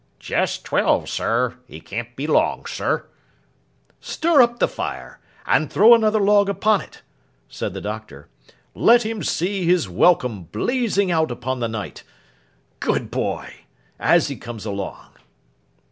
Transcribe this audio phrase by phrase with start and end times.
[0.17, 1.57] 'Just twelve, sir.
[1.67, 3.05] He can't be long, sir.'
[3.99, 7.03] 'Stir up the fire, and throw another log upon it,'
[7.47, 8.27] said the Doctor.
[8.73, 15.11] 'Let him see his welcome blazing out upon the night—good boy!—as he comes along!